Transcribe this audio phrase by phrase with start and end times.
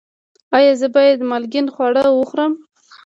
[0.57, 2.53] ایا زه باید مالګین خواړه وخورم؟